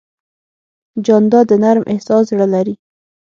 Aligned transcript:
جانداد 1.05 1.45
د 1.49 1.53
نرم 1.63 1.83
احساس 1.93 2.23
زړه 2.31 2.47
لري. 2.53 2.75